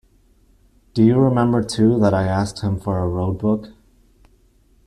Do 0.95 1.03
you 1.03 1.19
remember 1.19 1.61
too 1.61 1.99
that 1.99 2.11
I 2.11 2.23
asked 2.23 2.61
him 2.63 2.79
for 2.79 2.97
a 2.97 3.07
road-book? 3.07 3.67